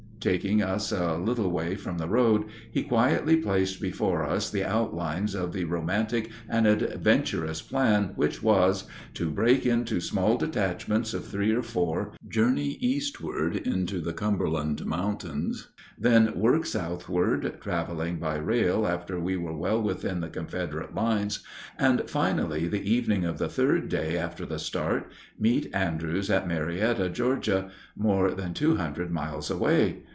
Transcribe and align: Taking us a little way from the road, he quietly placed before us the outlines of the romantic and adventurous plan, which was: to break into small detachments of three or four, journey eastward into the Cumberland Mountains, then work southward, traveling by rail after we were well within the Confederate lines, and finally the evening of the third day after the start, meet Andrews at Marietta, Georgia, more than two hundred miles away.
Taking 0.21 0.61
us 0.61 0.91
a 0.91 1.15
little 1.17 1.49
way 1.49 1.73
from 1.73 1.97
the 1.97 2.07
road, 2.07 2.45
he 2.71 2.83
quietly 2.83 3.35
placed 3.37 3.81
before 3.81 4.23
us 4.23 4.51
the 4.51 4.63
outlines 4.63 5.33
of 5.33 5.51
the 5.51 5.65
romantic 5.65 6.29
and 6.47 6.67
adventurous 6.67 7.63
plan, 7.63 8.11
which 8.15 8.43
was: 8.43 8.83
to 9.15 9.31
break 9.31 9.65
into 9.65 9.99
small 9.99 10.37
detachments 10.37 11.15
of 11.15 11.25
three 11.25 11.51
or 11.51 11.63
four, 11.63 12.11
journey 12.29 12.77
eastward 12.81 13.55
into 13.55 13.99
the 13.99 14.13
Cumberland 14.13 14.85
Mountains, 14.85 15.69
then 15.97 16.37
work 16.39 16.67
southward, 16.67 17.59
traveling 17.59 18.17
by 18.19 18.35
rail 18.35 18.85
after 18.85 19.19
we 19.19 19.37
were 19.37 19.57
well 19.57 19.81
within 19.81 20.19
the 20.19 20.29
Confederate 20.29 20.93
lines, 20.93 21.39
and 21.79 22.07
finally 22.07 22.67
the 22.67 22.83
evening 22.87 23.25
of 23.25 23.39
the 23.39 23.49
third 23.49 23.89
day 23.89 24.17
after 24.19 24.45
the 24.45 24.59
start, 24.59 25.11
meet 25.39 25.67
Andrews 25.73 26.29
at 26.29 26.47
Marietta, 26.47 27.09
Georgia, 27.09 27.71
more 27.95 28.31
than 28.35 28.53
two 28.53 28.75
hundred 28.75 29.09
miles 29.09 29.49
away. 29.49 30.03